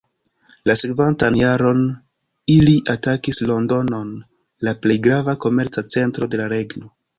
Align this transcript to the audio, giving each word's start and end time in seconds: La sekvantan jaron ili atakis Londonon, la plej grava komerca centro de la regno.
La 0.69 0.75
sekvantan 0.79 1.35
jaron 1.41 1.83
ili 2.55 2.73
atakis 2.95 3.41
Londonon, 3.51 4.09
la 4.69 4.75
plej 4.87 4.99
grava 5.09 5.39
komerca 5.47 5.87
centro 5.99 6.33
de 6.35 6.45
la 6.45 6.53
regno. 6.59 6.95